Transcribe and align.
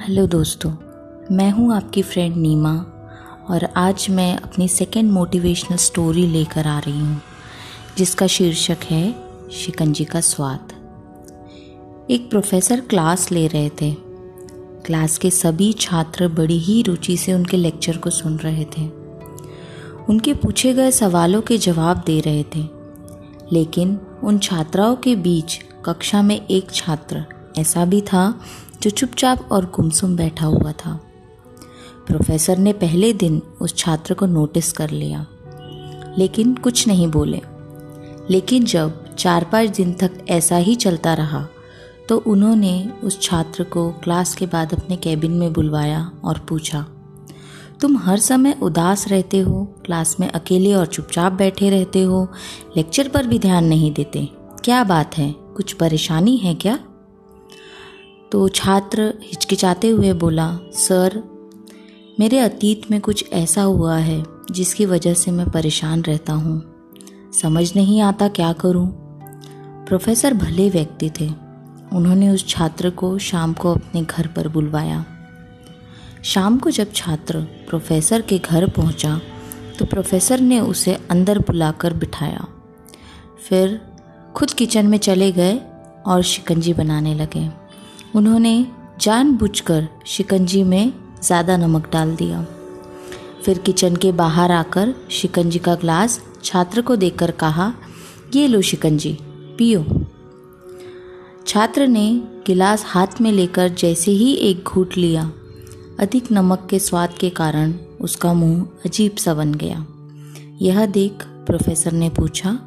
Hello 0.00 0.26
दोस्तों, 0.26 0.70
मैं 1.36 1.50
हूँ 1.50 1.74
आपकी 1.74 2.02
फ्रेंड 2.02 2.36
नीमा 2.36 2.72
और 3.50 3.68
आज 3.76 4.06
मैं 4.10 4.36
अपनी 4.36 4.68
सेकेंड 4.68 5.12
मोटिवेशनल 5.12 5.76
स्टोरी 5.76 6.26
लेकर 6.26 6.66
आ 6.66 6.78
रही 6.78 7.00
हूँ, 7.00 7.20
जिसका 7.98 8.26
शीर्षक 8.26 8.76
है 8.84 9.14
शिकंजी 9.52 10.04
का 10.04 10.20
स्वाद। 10.20 10.72
एक 12.10 12.30
प्रोफेसर 12.30 12.80
क्लास 12.80 13.32
ले 13.32 13.46
रहे 13.46 13.68
थे। 13.68 13.96
क्लास 14.86 15.18
के 15.18 15.30
सभी 15.30 15.72
छात्र 15.72 16.28
बड़ी 16.28 16.58
ही 16.58 16.82
रुचि 16.82 17.16
से 17.16 17.32
उनके 17.32 17.56
लेक्चर 17.56 17.96
को 17.96 18.10
सुन 18.10 18.36
रहे 18.36 18.64
थे। 18.64 18.88
उनके 20.08 20.34
पूछे 20.34 20.74
गए 20.74 20.90
सवालों 20.90 21.42
के 21.42 21.58
जवाब 21.58 22.02
दे 22.06 22.20
रहे 22.20 22.44
थे। 22.56 22.68
लेकिन 23.52 24.00
उन 24.24 24.38
छात्राओं 24.38 24.96
के 24.96 25.16
बीच 25.16 25.60
कक्षा 25.84 26.22
में 26.22 26.46
एक 26.46 26.70
छात्र 26.70 27.24
ऐसा 27.58 27.84
भी 27.84 28.00
था 28.00 28.40
जो 28.82 28.90
चुपचाप 28.90 29.48
और 29.52 29.64
गुमसुम 29.74 30.16
बैठा 30.16 30.46
हुआ 30.46 30.72
था। 30.72 30.98
प्रोफेसर 32.06 32.58
ने 32.58 32.72
पहले 32.72 33.12
दिन 33.12 33.40
उस 33.60 33.76
छात्र 33.76 34.14
को 34.14 34.26
नोटिस 34.26 34.72
कर 34.72 34.90
लिया, 34.90 35.26
लेकिन 36.18 36.54
कुछ 36.54 36.86
नहीं 36.88 37.08
बोले। 37.08 37.40
लेकिन 38.30 38.64
जब 38.64 39.14
चार 39.14 39.44
पाँच 39.44 39.76
दिन 39.76 39.92
तक 39.92 40.24
ऐसा 40.28 40.56
ही 40.56 40.74
चलता 40.76 41.14
रहा 41.14 41.46
तो 42.08 42.16
उन्होंने 42.26 42.72
उस 43.04 43.20
छात्र 43.22 43.64
को 43.64 43.90
क्लास 44.04 44.34
के 44.34 44.46
बाद 44.46 44.72
अपने 44.74 44.96
कैबिन 44.96 45.32
में 45.32 45.52
बुलवाया 45.52 46.10
और 46.24 46.38
पूछा, 46.48 46.84
तुम 47.80 47.96
हर 47.96 48.18
समय 48.18 48.56
उदास 48.62 49.06
रहते 49.08 49.38
हो, 49.38 49.64
क्लास 49.84 50.16
में 50.20 50.28
अकेले 50.28 50.72
और 50.74 50.86
चुपचाप 50.86 51.32
बैठे 51.32 51.70
रहते 51.70 52.02
हो, 52.02 52.26
लेक्चर 52.76 53.08
पर 53.08 53.26
भी 53.26 53.38
ध्यान 53.38 53.64
नहीं 53.64 53.92
देते, 53.92 54.28
क्या 54.64 54.82
बात 54.84 55.18
है, 55.18 55.30
कुछ 55.56 55.72
परेशानी 55.72 56.36
है 56.36 56.54
क्या? 56.54 56.78
तो 58.32 58.48
छात्र 58.48 59.02
हिचकिचाते 59.22 59.88
हुए 59.88 60.12
बोला, 60.12 60.48
सर, 60.72 61.22
मेरे 62.20 62.38
अतीत 62.38 62.90
में 62.90 63.00
कुछ 63.00 63.32
ऐसा 63.32 63.62
हुआ 63.62 63.96
है 63.96 64.22
जिसकी 64.50 64.86
वजह 64.86 65.14
से 65.14 65.30
मैं 65.30 65.48
परेशान 65.50 66.02
रहता 66.02 66.32
हूँ। 66.32 66.62
समझ 67.32 67.72
नहीं 67.76 68.00
आता 68.00 68.28
क्या 68.28 68.52
करूँ? 68.52 68.86
प्रोफेसर 69.86 70.34
भले 70.34 70.68
व्यक्ति 70.70 71.10
थे, 71.10 71.28
उन्होंने 71.92 72.28
उस 72.30 72.46
छात्र 72.48 72.90
को 72.90 73.16
शाम 73.18 73.52
को 73.52 73.74
अपने 73.74 74.02
घर 74.02 74.26
पर 74.26 74.48
बुलवाया। 74.48 75.04
शाम 76.24 76.58
को 76.58 76.70
जब 76.70 76.92
छात्र 76.92 77.40
प्रोफेसर 77.68 78.22
के 78.22 78.38
घर 78.38 78.68
पहुँचा 78.70 79.20
तो 79.78 79.84
प्रोफेसर 79.84 80.40
ने 80.40 80.60
उसे 80.60 80.94
अंदर 81.10 81.38
बुलाकर 81.38 81.94
बिठाया। 81.94 82.46
फिर 83.48 83.80
खुद 84.36 84.50
किचन 84.50 84.86
में 84.86 84.98
चले 84.98 85.30
गए 85.32 85.58
और 86.06 86.22
शिकंजी 86.22 86.72
बनाने 86.72 87.14
लगे। 87.14 87.48
उन्होंने 88.16 88.66
जानबूझकर 89.00 89.88
शिकंजी 90.06 90.62
में 90.62 90.92
ज़्यादा 91.22 91.56
नमक 91.56 91.90
डाल 91.92 92.14
दिया। 92.16 92.42
फिर 93.44 93.58
किचन 93.58 93.96
के 93.96 94.12
बाहर 94.12 94.52
आकर 94.52 94.94
शिकंजी 95.10 95.58
का 95.58 95.74
ग्लास 95.74 96.20
छात्र 96.44 96.82
को 96.82 96.96
देकर 96.96 97.30
कहा, 97.30 97.72
ये 98.34 98.46
लो 98.48 98.60
शिकंजी, 98.60 99.16
पियो। 99.58 99.84
छात्र 101.46 101.86
ने 101.86 102.10
गिलास 102.46 102.84
हाथ 102.86 103.20
में 103.20 103.30
लेकर 103.32 103.68
जैसे 103.68 104.10
ही 104.10 104.32
एक 104.32 104.64
घूट 104.64 104.96
लिया। 104.96 105.30
अधिक 106.00 106.30
नमक 106.32 106.66
के 106.70 106.78
स्वाद 106.78 107.14
के 107.20 107.30
कारण 107.30 107.74
उसका 108.00 108.32
मुँह 108.32 108.66
अजीब 108.86 109.16
सा 109.16 109.34
बन 109.34 109.54
गया। 109.54 109.84
यह 110.62 110.84
देख 110.86 111.24
प्रोफेसर 111.46 111.92
ने 111.92 112.08
पूछा, 112.10 112.58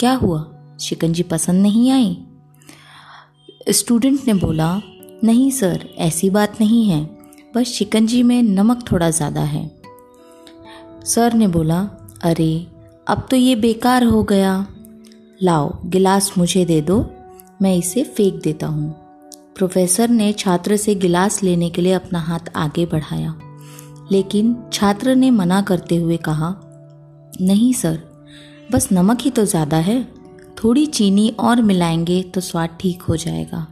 क्या 0.00 0.12
हुआ? 0.12 0.44
शिकंजी 0.80 1.22
पसंद 1.22 1.62
नहीं 1.62 1.90
आई? 1.90 2.16
स्टूडेंट 3.70 4.20
ने 4.26 4.34
बोला, 4.34 4.82
नहीं 5.24 5.50
सर, 5.50 5.88
ऐसी 5.98 6.30
बात 6.30 6.60
नहीं 6.60 6.84
है। 6.84 7.04
बस 7.54 7.66
शिकंजी 7.66 8.22
में 8.22 8.42
नमक 8.42 8.92
थोड़ा 8.92 9.10
ज़्यादा 9.10 9.40
है। 9.40 9.70
सर 11.04 11.34
ने 11.34 11.48
बोला, 11.48 11.80
अरे, 12.22 12.66
अब 13.08 13.26
तो 13.30 13.36
ये 13.36 13.56
बेकार 13.56 14.04
हो 14.04 14.22
गया। 14.22 14.66
लाओ, 15.42 15.78
गिलास 15.84 16.32
मुझे 16.38 16.64
दे 16.64 16.80
दो, 16.80 17.10
मैं 17.62 17.76
इसे 17.76 18.04
फेंक 18.04 18.42
देता 18.42 18.66
हूँ। 18.66 18.90
प्रोफेसर 19.56 20.08
ने 20.08 20.32
छात्र 20.32 20.76
से 20.76 20.94
गिलास 20.94 21.42
लेने 21.42 21.70
के 21.70 21.82
लिए 21.82 21.92
अपना 21.92 22.18
हाथ 22.18 22.52
आगे 22.56 22.86
बढ़ाया। 22.86 23.40
लेकिन 24.12 24.56
छात्र 24.72 25.14
ने 25.14 25.30
मना 25.30 25.62
करते 25.62 25.96
हुए 25.96 26.16
कहा, 26.16 26.54
नहीं 27.40 27.72
सर, 27.72 27.98
बस 28.72 28.88
नमक 28.92 29.18
ही 29.20 29.30
तो 29.30 29.44
ज़्यादा 29.44 29.76
है। 29.76 30.15
थोड़ी 30.64 30.86
चीनी 30.86 31.28
और 31.40 31.62
मिलाएँगे 31.62 32.22
तो 32.22 32.40
स्वाद 32.40 32.76
ठीक 32.80 33.02
हो 33.02 33.16
जाएगा। 33.16 33.66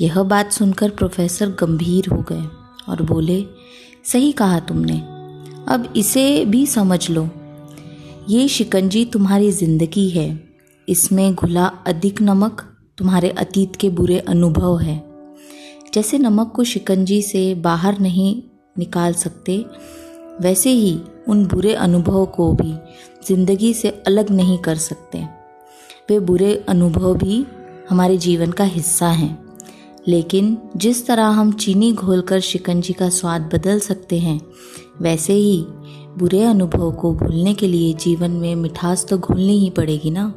यह 0.00 0.22
बात 0.22 0.52
सुनकर 0.52 0.90
प्रोफेसर 0.90 1.48
गंभीर 1.50 2.08
हो 2.08 2.22
गए 2.22 2.42
और 2.88 3.02
बोले, 3.02 3.44
सही 4.04 4.32
कहा 4.32 4.60
तुमने। 4.60 4.98
अब 5.68 5.92
इसे 5.96 6.44
भी 6.44 6.66
समझ 6.66 7.10
लो। 7.10 7.28
ये 8.28 8.48
शिकंजी 8.48 9.04
तुम्हारी 9.04 9.50
ज़िंदगी 9.50 10.08
है। 10.08 10.28
इसमें 10.88 11.34
घुला 11.34 11.66
अधिक 11.86 12.22
नमक 12.22 12.60
तुम्हारे 12.98 13.30
अतीत 13.30 13.76
के 13.76 13.88
बुरे 13.88 14.18
अनुभव 14.18 14.78
है। 14.78 14.96
जैसे 15.94 16.18
नमक 16.18 16.52
को 16.56 16.64
शिकंजी 16.64 17.22
से 17.22 17.54
बाहर 17.54 17.98
नहीं 17.98 18.42
निकाल 18.78 19.12
सकते, 19.12 19.64
वैसे 20.40 20.70
ही 20.70 20.98
उन 21.28 21.46
बुरे 21.46 21.74
अनुभव 21.74 22.26
को 22.26 22.52
भी 22.52 22.74
ज़िंदगी 23.28 23.74
से 23.74 23.90
अलग 24.06 24.30
नहीं 24.30 24.58
कर 24.58 24.74
सकते। 24.74 25.24
वे 26.10 26.18
बुरे 26.18 26.64
अनुभव 26.68 27.14
भी 27.14 27.46
हमारे 27.90 28.16
जीवन 28.16 28.52
का 28.52 28.64
हिस्सा 28.64 29.08
हैं। 29.08 29.46
लेकिन 30.08 30.58
जिस 30.76 31.06
तरह 31.06 31.24
हम 31.24 31.52
चीनी 31.52 31.92
घोलकर 31.92 32.40
शिकंजी 32.40 32.92
का 32.92 33.08
स्वाद 33.08 33.50
बदल 33.54 33.78
सकते 33.78 34.18
हैं, 34.18 34.40
वैसे 35.00 35.32
ही 35.32 35.64
बुरे 36.18 36.42
अनुभव 36.42 36.92
को 36.92 37.14
भूलने 37.14 37.54
के 37.54 37.68
लिए 37.68 37.94
जीवन 37.94 38.30
में 38.30 38.54
मिठास 38.56 39.06
तो 39.06 39.18
घुलनी 39.18 39.58
ही 39.58 39.70
पड़ेगी 39.70 40.10
ना? 40.10 40.34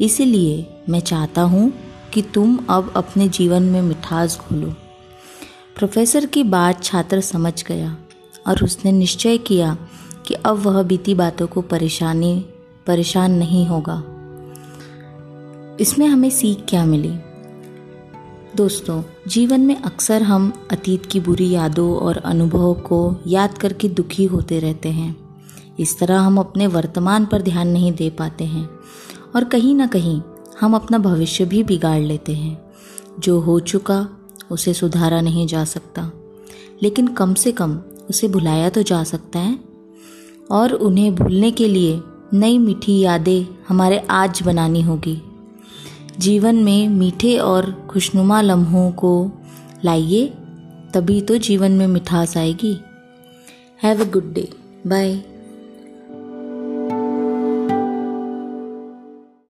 इसीलिए 0.00 0.66
मैं 0.88 1.00
चाहता 1.00 1.42
हूँ 1.42 1.72
कि 2.14 2.22
तुम 2.22 2.58
अब 2.70 2.92
अपने 2.96 3.28
जीवन 3.28 3.62
में 3.62 3.82
मिठास 3.82 4.40
घोलो। 4.40 4.66
प्रोफेसर 5.76 6.26
की 6.26 6.44
बात 6.44 6.84
छात्र 6.84 7.20
समझ 7.20 7.64
गया 7.64 7.96
और 8.46 8.64
उसने 8.64 8.92
निश्चय 8.92 9.38
किया 9.38 9.78
कि 10.26 10.34
अब 10.34 10.56
वह 10.56 10.82
बीती 10.82 11.14
बातों 11.14 11.46
को 11.46 11.60
परेशानी, 11.60 12.44
परेशान 12.86 13.32
नहीं 13.32 13.66
होगा। 13.66 14.19
इसमें 15.80 16.06
हमें 16.06 16.30
सीख 16.30 16.58
क्या 16.68 16.84
मिली? 16.84 17.14
दोस्तों, 18.56 19.02
जीवन 19.28 19.60
में 19.60 19.82
अक्सर 19.82 20.22
हम 20.22 20.52
अतीत 20.70 21.06
की 21.06 21.20
बुरी 21.20 21.50
यादों 21.50 21.96
और 21.96 22.16
अनुभवों 22.16 22.74
को 22.74 23.16
याद 23.26 23.58
करके 23.58 23.88
दुखी 23.88 24.24
होते 24.24 24.58
रहते 24.58 24.88
हैं। 24.88 25.16
इस 25.80 25.98
तरह 25.98 26.18
हम 26.18 26.38
अपने 26.38 26.66
वर्तमान 26.66 27.26
पर 27.26 27.42
ध्यान 27.42 27.68
नहीं 27.68 27.92
दे 27.92 28.10
पाते 28.10 28.44
हैं 28.44 28.70
और 29.36 29.44
कहीं 29.44 29.74
ना 29.74 29.86
कहीं 29.86 30.22
हम 30.60 30.74
अपना 30.74 30.98
भविष्य 30.98 31.44
भी 31.44 31.62
बिगाड़ 31.62 32.00
लेते 32.00 32.32
हैं। 32.32 32.72
जो 33.18 33.40
हो 33.40 33.60
चुका, 33.60 34.08
उसे 34.50 34.74
सुधारा 34.74 35.20
नहीं 35.20 35.46
जा 35.46 35.64
सकता। 35.64 36.12
लेकिन 36.82 37.06
कम 37.06 37.34
से 37.34 37.52
कम 37.52 37.80
उसे 38.10 38.28
भुलाया 38.28 38.68
तो 38.68 38.82
जा 38.82 39.04
सकता 39.04 39.38
है 39.38 39.58
और 40.50 40.72
उन्हें 40.72 41.14
भूलने 41.14 41.50
के 41.50 41.68
लिए 41.68 42.00
नई 42.32 42.58
मीठी 42.58 42.98
यादें 42.98 43.64
हमारे 43.68 43.98
आज 43.98 44.42
बनानी 44.42 44.82
होगी। 44.82 45.22
जीवन 46.20 46.56
में 46.56 46.88
मीठे 46.88 47.36
और 47.38 47.88
खुशनुमा 47.90 48.40
लम्हों 48.40 48.90
को 48.92 49.32
लाइए, 49.84 50.26
तभी 50.94 51.20
तो 51.20 51.36
जीवन 51.36 51.72
में 51.72 51.86
मिठास 51.86 52.36
आएगी। 52.36 52.76
Have 53.82 54.00
a 54.00 54.10
good 54.10 54.32
day 54.34 54.48
bye 54.86 55.12